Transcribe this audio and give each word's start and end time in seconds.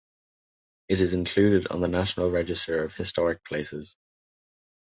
It 0.87 0.99
is 0.99 1.13
included 1.13 1.67
on 1.67 1.79
the 1.79 1.87
National 1.87 2.31
Register 2.31 2.83
of 2.83 2.95
Historic 2.95 3.43
Places. 3.45 3.97